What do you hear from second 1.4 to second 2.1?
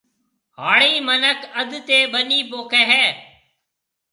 اڌ تيَ